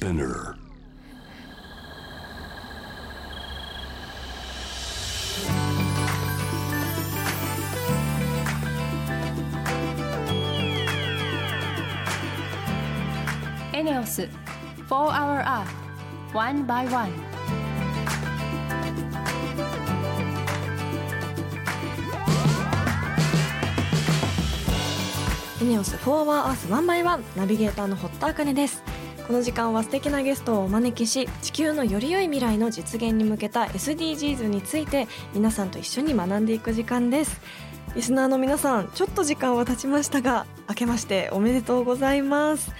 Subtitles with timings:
[0.00, 0.56] Spinner.
[13.74, 14.26] Eneos,
[14.88, 15.44] four hour
[25.62, 28.89] エスフ our Earth One by One ナビゲーターの堀田茜です。
[29.30, 37.40] この時間は素敵なゲストをお招きし地球のより良い未来の実現に向けた SDGs について皆さんと一緒に学んでいく時間です。
[37.94, 42.72] リスナーの皆さんちょっと時間は経ちましたが明けましておめでとうございます、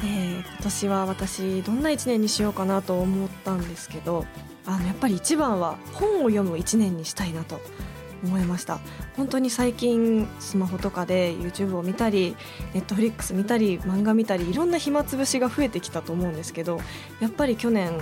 [0.00, 4.24] えー今年は私どんな1年にしようかなと思ったんですけど
[4.66, 7.60] あのやっぱり一番は本を読む1年にしたいなと
[8.22, 8.80] 思いました。
[9.16, 12.36] 本当に最近スマホとかで YouTube を見たり
[12.74, 16.80] Netflix 見たり漫画見たりいろんな暇つぶしが増えてきたと思うんですけど
[17.20, 17.92] やっぱり去年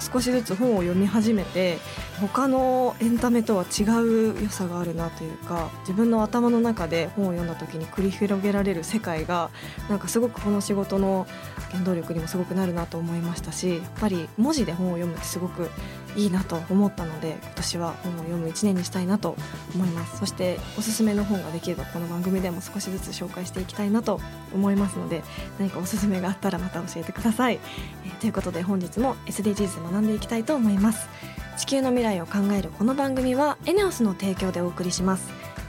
[0.00, 1.78] 少しずつ本を読み始めて
[2.20, 9.50] 他のエンタメとは違う良さがあるなというか自分の頭の中で本を読んだ時に繰り広げられる世界が
[9.88, 11.26] なんかすごくこの仕事の
[11.70, 15.70] 原動力にもすごくなるなと思いましたしやっぱり文字で本を読むってすごく
[16.16, 19.36] いいなと思ったので今年は本を読む1年にしたいなと
[19.74, 20.18] 思います。
[20.18, 24.20] そしておすすめの本ができればこの番組でも少しずつ紹介していきたいなと
[24.54, 25.22] 思いますので
[25.58, 27.60] 何かおすすめがあったらまた教えてください、
[28.04, 31.08] えーということで本日も SDGs 学んでいきたいと思います。
[31.56, 35.49] 地球の未来を考えるこの番組はエネオスの提供でお送りします。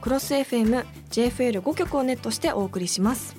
[0.00, 3.36] クロス FM JFL5 曲をネットしてお送りします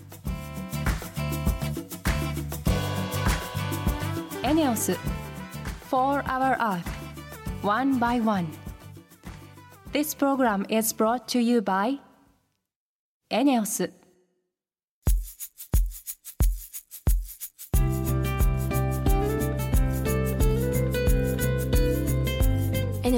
[4.44, 4.98] ENEOS
[5.90, 6.84] 4 Hour Earth
[7.64, 8.48] One by One
[9.92, 12.00] This program is brought to you by
[13.30, 13.92] エネオス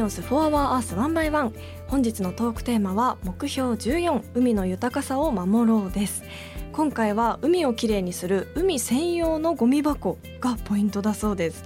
[0.01, 1.53] 4 Hour Earth 1 by 1
[1.87, 6.23] 本日のトークテーマは目標14海の豊かさを守ろうです。
[6.71, 11.63] 今回は海をきれいにする海専用のゴミ箱がポイントだそうです。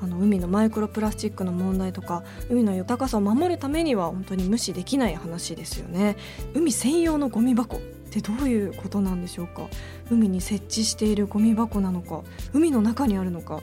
[0.00, 6.16] あの海のマイクロプラスチックの問題とか海の豊かさを守るためには本当に無視できない話ですよね。
[6.54, 7.80] 海専用のゴミ箱っ
[8.10, 9.66] てどういうことなんでしょうか？
[10.10, 12.22] 海に設置しているゴミ箱なのか？
[12.54, 13.60] 海の中にあるのか？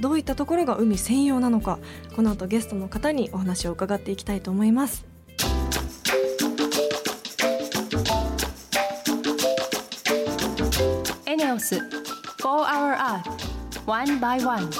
[0.00, 1.78] どういったところが海専用なのか
[2.16, 5.04] この後ゲストの方にお話を伺っていきたいと思います。
[11.26, 11.82] エネオス4
[12.42, 13.22] Hour Earth
[13.86, 14.70] One by One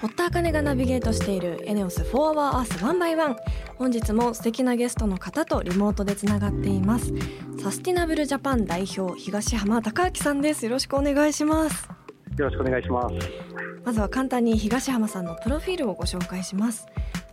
[0.00, 3.36] 堀田茜がナビゲートしているエネオス4 Hour Earth 1 by 1
[3.76, 7.12] 本日も素敵なゲストの方とリモートでつながっています。
[7.60, 10.64] サスティナブルジャパン代表東浜孝明さんです。
[10.64, 11.88] よろしくお願いします。
[12.38, 13.14] よろしくお願いします。
[13.84, 16.86] まずは簡単に東浜さんのプロフィールをご紹介します。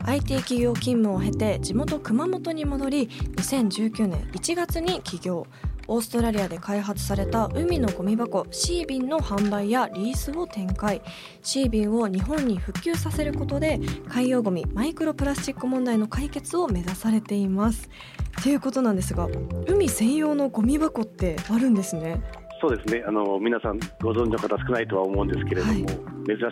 [0.03, 5.46] IT 企業勤務を経て地元熊本に戻り2019年1月に起業
[5.91, 11.02] オーストラリアで開発された海のゴミ箱シービンの販売やリースを展開。
[11.41, 17.90] シービンを日本に普及させることで海洋ゴミマイクロプラスチック問題の解決を目指されています。
[18.41, 19.28] ということなんですが
[19.68, 22.22] 海専用のゴミ箱ってあるんですね。
[22.62, 23.03] そうですね。
[23.06, 25.84] あの皆さんご存知の方少ないとは思うんですけれども、はい。
[25.84, 25.88] 珍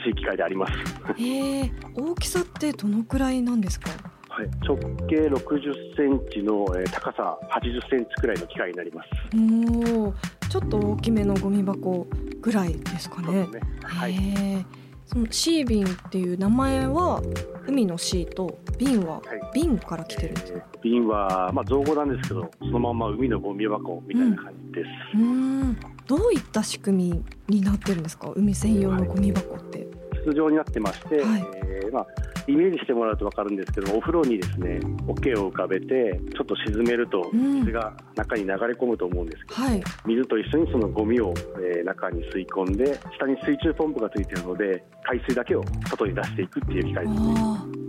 [0.04, 0.74] しい機会であります。
[1.18, 3.92] へえ大きさってどのくらいなんですか？
[4.40, 4.50] はい。
[4.66, 4.78] 直
[5.08, 9.10] 径60センチの、えー高さ80センチくらいの機械になります。
[9.36, 10.14] おお
[10.50, 12.08] ちょっと大きめのゴミ箱
[12.42, 13.60] ぐらいですかねね。
[13.84, 14.14] はい。
[14.14, 14.16] へ
[14.60, 14.66] え
[15.06, 17.20] そのシービンっていう名前は
[17.68, 19.22] 海のシーと瓶ははい
[19.56, 24.88] 瓶から来てるんですねえー瓶はまあ造語なんですけど、そのまま海のゴミ箱みたいな感じです。
[25.16, 25.78] うーん
[26.08, 28.32] どういった仕組みになってるんですか？
[28.36, 29.88] 海専用のゴミ箱って、
[30.26, 32.08] 筒状になってまして、はいえーまあ
[32.50, 37.60] イメージしてもらうと分かるんですけどお風呂にですね桶を浮かべてちょっと沈めるとうん。
[37.60, 39.84] 水が中に流れ込むと思うんですけど、はい。
[40.06, 47.36] 水と一緒にそのゴミを、えー中に吸い込んで下に水中ポンプがついているので海水だけを外に出していくっていう機械ですね。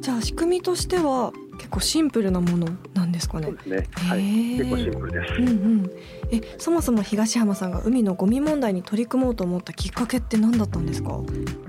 [0.00, 3.86] じゃあ仕組みとしては結構シンプルなものなんですかねそうですね。
[3.92, 4.22] はい。
[4.56, 5.34] 結構シンプルです。
[5.34, 5.90] うんうん
[6.32, 11.20] えそもそも東浜さんが海のゴミ問題に取り組もうと思ったきっかけって何だったんですか、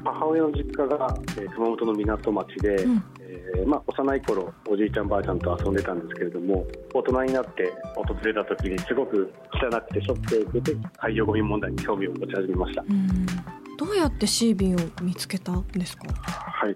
[0.05, 12.83] 母親の実家が、えー熊本の港町で、うんえーまあ、幼い頃おじいちゃんばあちゃんと遊んでたんですけれども大人になって訪れた時にすごく汚くてショックを受けて海洋ゴミ問題に興味を持ち始めました。
[12.83, 13.25] うん
[13.81, 16.03] どうやってシービンを見つけたんですか、
[16.61, 16.75] はい、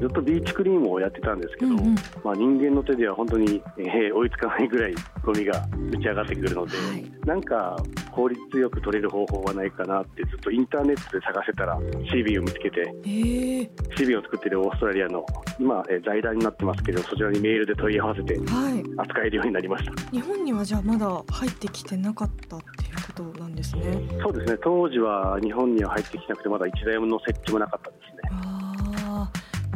[0.00, 1.94] ずっとビーチクリーンをやってたんですけど、うんうん。
[2.24, 4.94] まあ、人間の手では本当に、えー追いつかないぐらい
[5.24, 7.10] ゴミが打ち上がってくるので、はい。
[7.26, 7.76] なんか
[8.10, 15.24] 効率よく取れる方法はないかなってずっとインターネットで探してたら CB を見つけてえー、CB を作っているオーストラリアの
[15.58, 18.82] 今、えー財団になってますけどそちらにメールで問い合わせてはい。
[18.98, 19.92] 扱えるようになりました。
[20.10, 23.82] 日本にはじゃあまだ入ってきてなかったっていうことなんですね。
[24.22, 24.58] そうですね。
[24.62, 27.90] 当時は日本には入ってきなくてまだ一台もの設置もなかった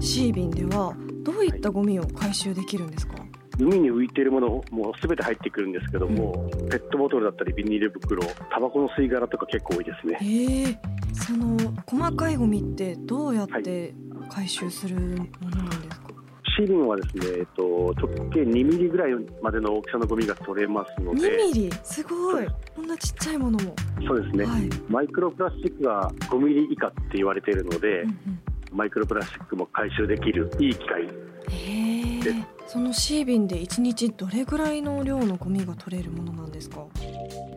[0.04, 3.14] シービンではどういったゴミを回収できるんですか、
[3.58, 10.18] 海に浮いているものもすべて入ってくるんですけども、ペットボトルだったりビニール袋タバコの吸い殻とか結構多いですね。
[10.20, 10.76] えー、
[11.14, 11.56] その
[11.86, 13.94] 細かいゴミってどうやって
[14.28, 16.08] 回収するものなんですか、
[16.56, 19.12] シーリンはですね、えっと、直径2ミリぐらい
[19.42, 21.20] までの大きさのゴミが取れますので。
[21.20, 21.70] 2ミリ？
[21.82, 22.46] すごい。
[22.76, 23.74] こんなちっちゃいものも、
[24.06, 28.40] そうですね、はい、マイクロプラスチックが5ミリ以下って言われているので、うんうん
[28.74, 31.02] マイクロプラスチックも回収できるいい機械。
[31.04, 32.54] へえ。
[32.66, 36.86] そのシービンで1日どれぐらいの量のゴミが取れるものなんですか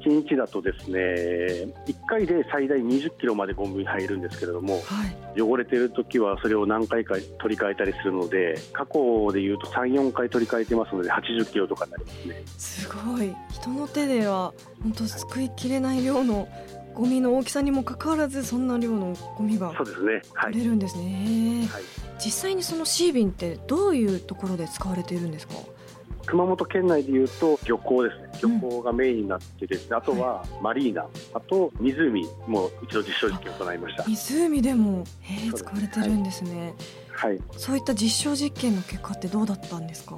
[0.05, 0.99] ？1日だとですね
[1.87, 5.41] 1回で最大20キロまでゴミ入るんですけれどもはい。
[5.41, 12.43] 汚れてる時はそれを何回か取り替えたりするので過去でいうと34回取り替えてますので80キロとかになりますね。
[12.57, 13.33] すごい。
[13.51, 14.53] 人の手では
[14.83, 16.47] 本当救いきれない量の
[16.97, 19.91] ゴミの大きさにもかかわらずそんな量のゴミが取
[20.57, 21.67] れるんですね、
[22.17, 25.53] 実際にそのシービンってどういうところで使われているんですか？
[26.25, 28.29] 熊本県内でいうと漁港ですね。
[28.43, 28.59] うん。
[28.61, 31.05] 漁港がメインになってですね、あとはマリーナ。
[31.35, 34.03] あと湖も一度実証実験を行いました。
[34.03, 36.73] 湖でも、えー、使われてるんですね、
[37.11, 37.39] はい。
[37.51, 40.17] そういった実証実験の結果ってどうだったんですか？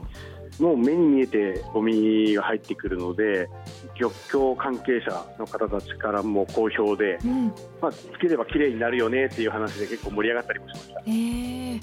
[0.60, 3.50] もう目に見えてゴミが入ってくるので
[3.96, 7.54] 漁協関係者の方たちからも好評で、うん。
[7.82, 11.02] まあ、つければ綺麗になるよねっていう話で結構盛り上がったりもしました。
[11.06, 11.82] えー、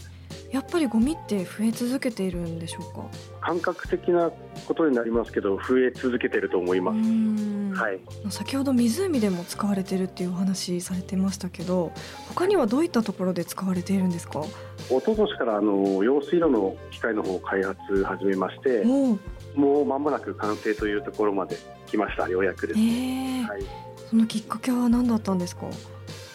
[0.52, 3.04] やっぱりゴミって増え続けているんでしょうか？
[3.40, 4.31] 感覚的な
[4.66, 7.72] ことになりますけど増え続けてると思いうまーす、ん。
[7.75, 8.00] はい、
[8.31, 11.93] 先ほど湖でも使われてるっていうお話されてましたけど
[12.28, 14.43] 他にはどういったところで使われているんですか？
[14.88, 21.56] 一昨年からあの用水路の機械の方を開発始めましてもう間もなく完成というところまで
[21.87, 22.82] 来ましたようやくです、え。
[22.82, 23.62] ーはい、
[24.10, 25.66] そのきっかけは何だったんですか？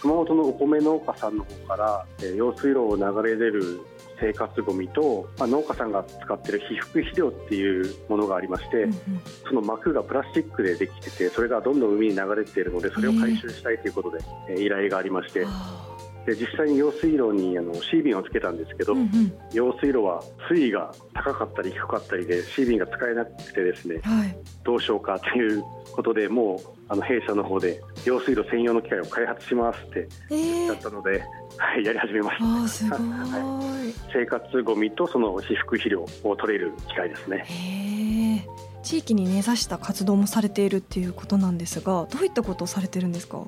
[0.01, 3.81] 熊本のお米農家さんの方から、えー用水路を流れ出る
[4.21, 8.99] 生活ごみと、まあ、農家さんが使っている被覆肥料っていうものがありまして、うんうん。
[9.47, 14.19] その膜がプラスチックでできててそれがどんどん海に流れているのでそれを回収したいということで、
[14.49, 15.43] えー依頼がありまして。
[15.45, 15.90] あ
[16.25, 19.33] で実際に用水路にあのシービンをつけたんですけど、ーうんうん。
[19.53, 24.37] 用水路は水位が高かったり低かったりでシービンが使えなくてですねはい。
[24.63, 25.63] どうしようかという
[25.93, 26.59] ことでもう
[26.89, 30.67] あの弊社の方で用水路専用の機械を開発しますってえー。
[30.67, 31.23] だったので、
[31.57, 32.45] はい、やり始めました。
[32.45, 32.95] あーすご
[33.83, 37.45] い、生活ゴミとその被覆肥料を取れる機械ですね。
[37.47, 38.47] へえ
[38.83, 43.43] 地域に根ざした活動もされているっていうことなんですがどういったことをされてるんですか？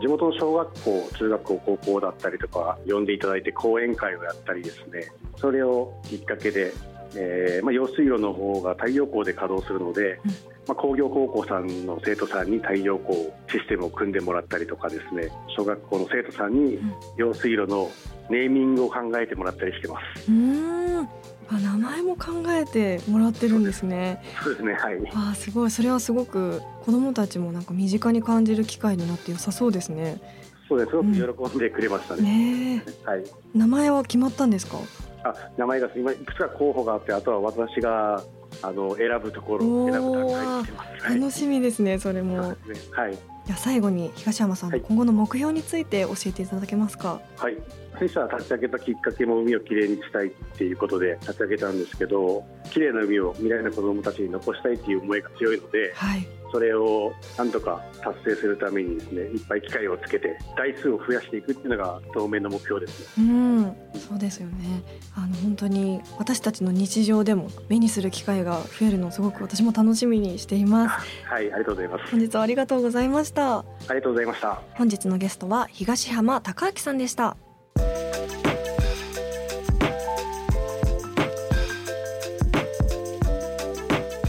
[0.00, 6.72] 地元の小学校中学校高校だったりとか呼んでいただいて講演会をやったりですねそれをきっかけで、
[7.14, 10.30] えーまあ、用水路の方が太陽光で稼働するので、うん。
[10.66, 13.16] まあ、工業高校さんの生徒さんに太陽光
[13.48, 16.94] システムを組んでもらったりとかですね小学校の生徒さんにうん。
[17.16, 17.88] 用水路の
[18.28, 20.30] ネーミングを考えてもらったりしてます。
[20.30, 21.08] うーん
[21.48, 24.22] あ名前も考えてもらってるんですね。
[24.42, 24.94] そうですねはい。
[25.14, 25.70] あーすごい。
[25.70, 30.20] それはすごく子どもたちもなんか身近に感じる機会になって良さそうですね。
[30.68, 33.08] そうですすごく喜んでくれましたね、ねえ。
[33.08, 33.24] はい。
[33.54, 34.78] 名前は決まったんですか？
[35.24, 38.22] あ名前が今いくつか候補があってあとは私が
[38.62, 41.04] あの選ぶところを選ぶ段階にしてます。
[41.04, 41.20] はい。
[41.20, 42.42] 楽しみですねそれも。
[42.42, 42.56] ね。
[42.90, 47.56] はいじゃあ最後に東山さんの今後の目標について教えていただけますか、はい、
[47.98, 56.26] 弊社は立ち上げたきっかけも海をきれいにしたいっていうことで立ち上げたんですけどきれいな海を未来の子どもたちに残したいっていう思いが強いのではい
[56.56, 63.76] そそれをなんとか達成するためにですねいっぱい機械をつけて台数を増やしていくっていうのが当面の目標ですうん
[64.08, 64.82] そうですよね。
[65.14, 71.06] あの本当に私たちの日常でも目にする機会が増えるのをすごく私も楽しみにしています。
[71.28, 72.10] はいありがとうございます。
[72.10, 73.58] 本日はありがとうございました。
[73.58, 74.62] ありがとうございました。
[74.76, 77.36] 本日のゲストは東浜隆明さんでした。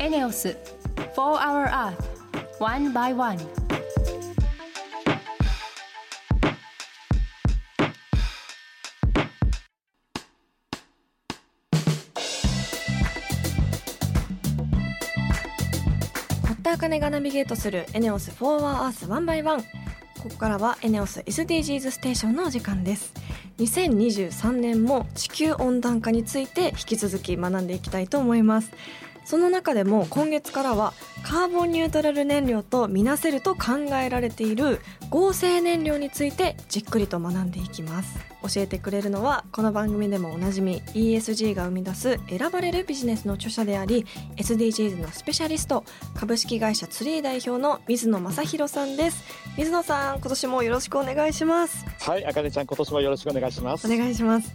[0.01, 0.57] エネオス
[1.15, 2.06] 4 Hour Earth
[2.59, 3.37] One by One.
[16.41, 23.13] 堀田茜がナビゲートするエネオス4 Hour Earth One by One ここからはエネオス SDGs ステーションのお時間です。
[23.59, 28.71] 2023年も地球温暖化について引き続き学んでいきたいと思います。
[29.27, 34.79] その中でも今月からはカーボンニュートラル燃料とみなせると考えられている
[35.09, 38.17] 合成燃料についてじっくりと学んでいきます。
[38.41, 44.05] 教えてくれるのはこの番組でもおなじみ ESG が生み出す選ばれるビジネスの著者であり
[44.37, 45.83] SDGs のスペシャリスト
[46.15, 49.25] 株式会社ツリー代表の水野正弘さんです。
[49.57, 51.85] 水野さん今年もよろしくお願いします。
[51.99, 53.91] はい、あかねちゃん、今年もよろしくお願いします。
[53.91, 54.53] お願いします。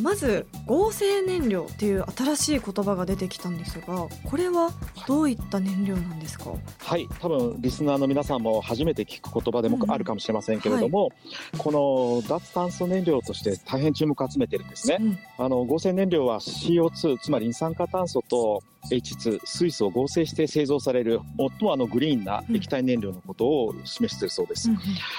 [0.00, 4.70] まず合成燃料っていう新しい言葉が出てきたんですがこれは
[5.06, 6.52] どういった燃料なんですか？
[6.78, 11.10] はい、多分リスナーの皆さんも初めて聞く言葉でもあるかもしれませんけれども、
[11.58, 14.98] この脱炭素燃料として大変注目を集めてるんですね。
[15.00, 24.70] うんあの合成燃料は CO2 つまり二酸化炭素と H2 水素を合成して製造される最もあのグリーンな液体燃料のことを示しているそうです。
[24.70, 24.76] うん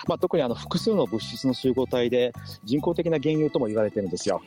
[0.07, 2.31] まあ、特にあの複数の物質の集合体で
[2.63, 4.41] 人工的な原油とも言われてるんですよ。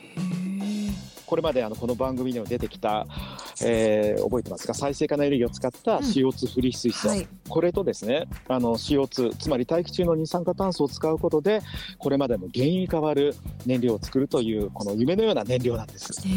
[1.27, 3.05] これまであのこの番組でも出てきた、
[3.61, 4.73] えー覚えてますか？
[4.73, 7.27] 再生可能エネルギーを使った CO2 フリー水素、ーはい。
[7.49, 11.61] これとですねあの CO2 つまり大気中の二酸化炭素を使うことで
[11.97, 16.11] これまでの原油に代わる燃料を作るというこの夢のような燃料なんです。
[16.25, 16.29] え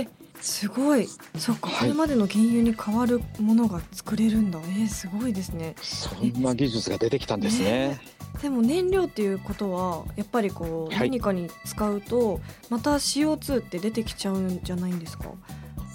[0.00, 0.08] ー、
[0.40, 1.08] すごい。
[1.36, 1.80] そっか、はい。
[1.80, 4.58] これまでの原油に代わるものが作れるんだ。
[4.60, 5.74] えー、すごいですね。
[5.82, 8.00] そんな技術が出てきたんですね。
[8.42, 11.10] でも燃料っていうことはやっぱりこう、はい。
[11.10, 12.40] 何かに使うと
[12.70, 15.30] また CO2 って出てきちゃうんじゃないんですか？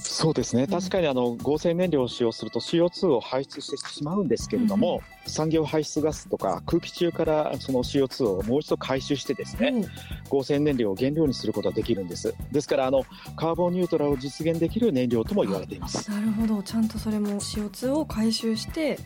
[0.04, 0.68] そうですね。
[0.68, 9.86] 確かにあの合成燃料を使用すると CO2 を排出してしまうんですけれども、産業排出ガスとか空気中からその CO2 をもう一度回収してですね、うん。
[10.30, 12.34] 合成燃料を原料にすることができるんです。
[12.52, 13.04] ですからあの
[13.36, 16.10] カーボンニュートラルを実現できる燃料とも言われています。
[16.10, 16.64] なるほど。
[16.64, 18.98] ちゃんとそれも CO2 を回収して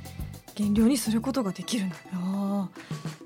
[0.57, 1.95] 原料にすることができるんだ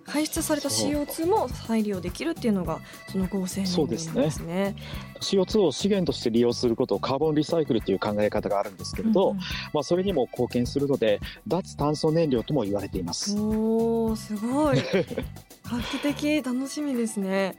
[0.10, 0.92] 排出されたそう。
[0.92, 2.80] CO2 も再利用できるっていうのが
[3.12, 4.30] その合成燃料ですね。
[4.30, 4.76] そうで
[5.22, 9.38] CO2 を資源として利用することをカーボンリサイクルという考え方があるんですけれど、うん
[9.74, 13.36] まあ、それにも貢献するので脱炭素燃料とも言われています。
[13.38, 14.78] おーすごい。
[15.72, 17.56] 画期的楽しみですね。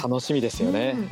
[0.00, 1.08] 楽しみですよね、うん。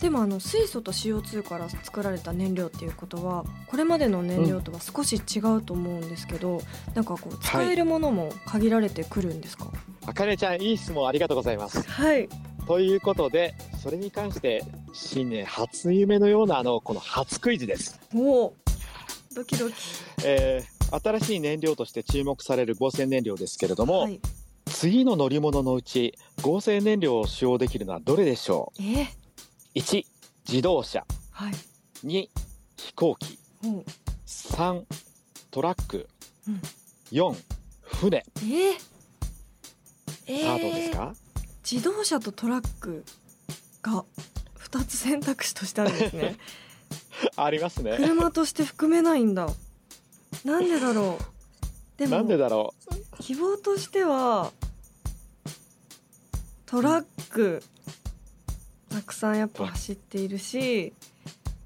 [0.00, 6.62] でもあの水素と CO2 から作られた燃料っていうことはこれまでの燃料とは少し違うと思うんですけど、
[6.94, 9.66] なんかこう使えるものも限られてくるんですか？
[10.06, 11.82] あかねちゃんいい質問ありがとうございます。
[11.82, 12.28] はい。
[12.66, 18.00] ということでそれに関して新年初夢のようなあのこの初クイズです。
[18.14, 18.52] おー
[19.34, 19.74] ドキドキ。
[20.24, 24.20] えー新しい燃料として注目される合成燃料ですけれども、はい。
[24.66, 28.82] 次の乗り物のうち合成燃料を使用できるのはどれでしょえ？
[28.82, 29.08] ー、う
[29.76, 30.04] 1
[30.46, 31.06] 自動車。
[31.30, 31.52] はい。
[32.04, 32.28] 2
[32.76, 33.38] 飛行機。
[33.64, 33.84] おう
[34.26, 34.82] 3
[35.50, 36.06] トラック、
[36.46, 36.60] うん。
[37.10, 37.34] 4
[37.80, 38.18] 船。
[38.18, 38.40] え？
[38.42, 38.74] ー、
[40.26, 41.14] えーさあどうですか、
[41.70, 43.04] 自動車とトラック
[43.82, 44.04] が
[44.58, 46.36] 2つ選択肢としてあるんですね。
[47.36, 47.96] ありますね。
[47.96, 49.48] 車として含めないんだ。
[50.44, 51.98] なんでだろう？
[51.98, 52.74] でもなんでだろ
[53.20, 54.52] 希望としては
[56.66, 57.62] トラック
[58.88, 60.92] たくさんやっぱ走っているし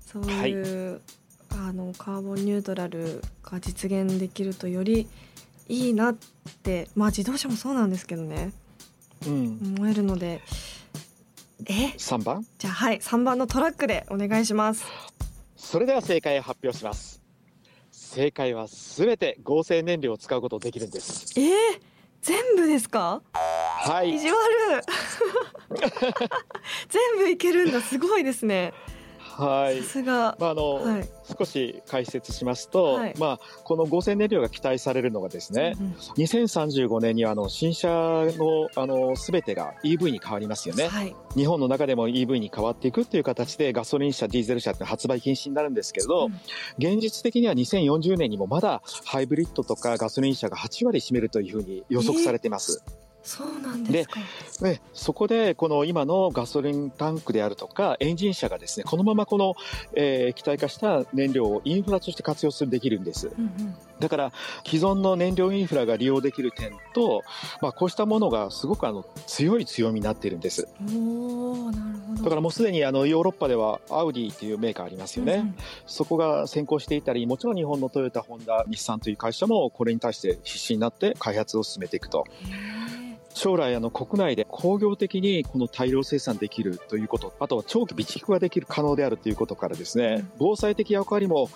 [0.04, 1.00] そういう、
[1.50, 5.08] あのカーボンニュートラルが実現できるとより
[5.68, 6.16] いいなっ
[6.62, 8.52] てまあ自動車もそうなんですけどね。
[9.26, 10.40] う、うん、思えるので。
[11.68, 12.46] え？3番？
[12.58, 12.98] じゃあはい。
[12.98, 14.84] 3番のトラックでお願いします。
[15.56, 17.20] それでは正解を発表します。
[17.90, 21.32] 正解はすべて合成燃料を使うことができるんです。
[21.40, 21.42] え？
[21.42, 21.52] ー、
[22.22, 23.22] 全部ですか？
[23.32, 24.14] はい。
[24.14, 24.36] 意地悪。
[26.88, 27.80] 全部いけるんだ。
[27.80, 28.72] すごいですね
[29.36, 29.82] はい。
[29.82, 30.36] さすが。
[30.40, 31.08] まああのはい。
[31.38, 33.14] 少し解説しますと、はい。
[33.18, 40.88] まあ、この合成燃料が期待されるのがですね、うん2035年にはあの新車のあの全てが EV に変わりますよね。
[40.88, 41.14] はい。
[41.34, 46.32] 日本の中でも EV に変わっていくっていう形でガソリン車、ディーゼル車って発売禁止になるんですけれど、うん。
[46.78, 52.82] 現実的には2040年にもまだハイブリッドとかガソリン車が8割占めるというふうに予測されています。
[53.26, 54.20] そうなんですか
[54.62, 59.54] でそこでこの今のガソリンタンクであるとかエンジン車がですねこのままこの、
[59.94, 63.28] えー気体化した燃料をインフラとして活用するできるんです。
[63.28, 63.74] うんうん。
[63.98, 64.32] だから
[64.64, 67.22] 既存の燃料インフラが利用できる点と、
[67.62, 70.68] まあ、こうしたものがすごくあの強い強みになっているんです。
[70.82, 72.22] おーなるほど。
[72.24, 75.56] だからもうすでにあのヨーロッパではアウディっていうメーカーありますよね、うんうん。
[75.86, 82.26] そこが先行していたりもちろん日本のトヨタホンダ日産という会社もこれに対して必死になって開発を進めていくと。
[82.44, 82.85] へ
[83.36, 90.30] 将来あの国内で工業的にこの大量生産できるということあとは長期備蓄ができる可能であるということからですね、うん。
[90.38, 91.50] 防災的役割も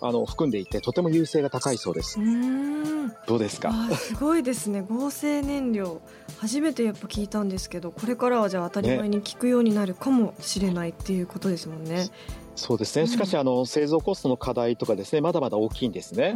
[0.00, 2.20] あの含んでいてとても優勢が高いそうです。
[2.20, 3.72] ーうどうですか？
[3.96, 4.82] すごいですね。
[4.88, 6.00] 合成燃料
[6.38, 12.06] 初めてやっぱ聞いたんですけどこれからはじゃあ当たり前に聞くようになるかもしれないっていうことですもんね。
[12.56, 13.06] そうですうん。
[13.06, 16.34] ねしかしあの製造コストの課題とかですねまだまだ大きいんですね。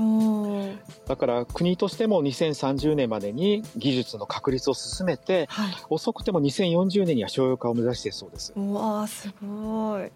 [1.06, 5.74] だから国としても2030年までに技術の確立を進めてはい。
[5.90, 8.52] 遅くても2040年には商用化を目指してそうです。
[8.56, 10.10] うわーすごい。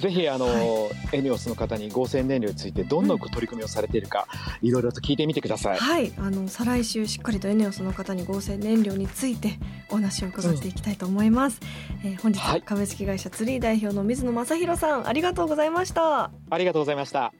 [0.00, 4.26] ぜひあの、はエネオスの方に合成燃料についてどんな取り組みをされているか、
[4.62, 5.78] いろいろと聞いてみてください。
[5.78, 6.12] はい。
[6.18, 9.58] あの再来週しっかりとエネオスの方に合成燃料について
[9.90, 11.60] お話を伺っていきたいと思います、
[12.04, 12.62] えー本日ははい。
[12.62, 17.32] 株式会社ツリー代表の水野正弘さんありがとうございましたありがとうございました。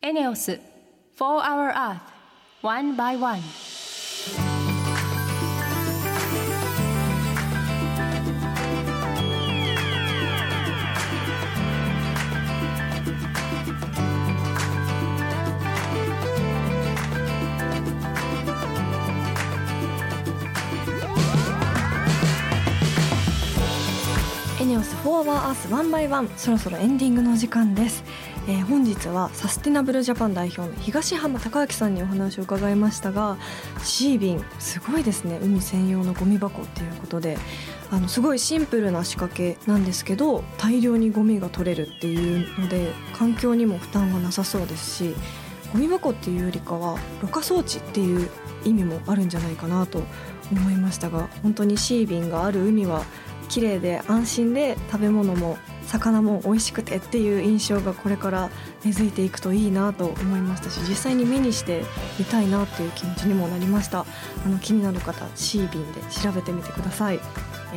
[0.00, 0.58] エネオス
[1.16, 2.00] 4 Hour Earth
[2.62, 3.40] One by One
[25.04, 28.02] エネオス4 Hour Earth One by One そろそろエンディングの時間です、
[28.48, 33.36] えー本日はサスティナブルジャパン代表の東浜孝明さんにお話を伺いましたが
[33.82, 35.38] シービンすごいですね。
[35.42, 37.36] 海専用のゴミ箱っていうことで。
[37.90, 45.14] あのすごいシンプルな仕掛けなんですけど大量にゴミが取れるっていうので環境にも負担がなさそうですし
[45.72, 48.28] ゴミ箱っていうよりかはろ過装置っていう
[48.64, 50.02] 意味もあるんじゃないかなと
[50.50, 53.04] 思いましたが本当にシービンがある海は
[53.48, 58.50] 綺麗で安心で食べ物も魚も美味しくてっていう印象がこれから
[58.84, 61.82] 根付いていくといいなと思いましたし実際に目にして
[62.18, 64.06] みたいなっていう気持ちにもなりました。
[64.44, 67.20] あの気になる方シービンで調べてみてください。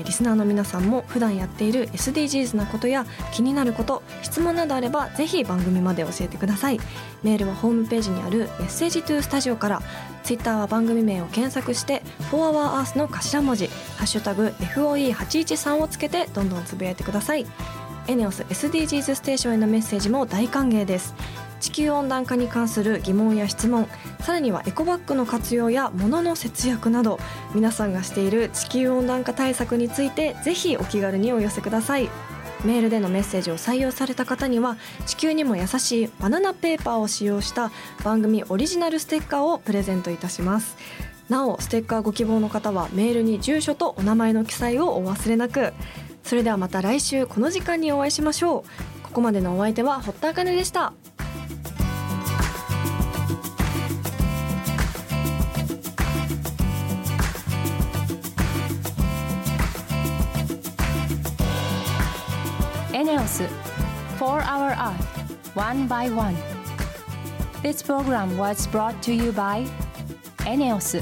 [0.04, 6.80] リスナーの皆さんも普段やっている SDGs なことや気になること質問などあればぜひ番組まで教えてください。
[7.24, 9.82] メールはホームページにあるメッセージトゥースタジオから
[10.24, 17.46] ツイッターは番組名を検索して「4HourEarth」の頭文字「ハッシュタグ #FOE813」をつけてどんどんつぶやいてください。
[18.08, 21.14] エネオス SDGs ステーションへのメッセージも大歓迎です。
[21.60, 23.88] 地球温暖化に関する疑問や質問
[24.22, 27.20] さらにはエコバッグの活用や物の節約など
[27.54, 32.10] 皆さんがしている地球温暖化対策についてぜひお気軽にお寄せください。
[32.66, 37.72] メールでのメッセージを採用された方には地球にも優しいバナナペーパーを使用した
[38.04, 40.76] 番組オリジナルステッカーをプレゼントいたします。
[41.30, 45.74] なおステッカーご希望の方はメールに住所とお名前の記載をお忘れなく。
[46.24, 48.66] それではまた来週この時間にお会いしましょ
[49.02, 49.02] う。
[49.04, 50.94] ここまでのお相手は堀田茜でした。
[63.08, 63.44] エネオス
[64.20, 66.36] 4 Hour Earth One by One
[67.64, 69.66] This program was brought to you by
[70.46, 71.02] エネオス